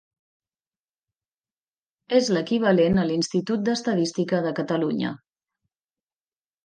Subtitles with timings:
[2.21, 5.13] És l'equivalent a l'Institut d'Estadística de Catalunya.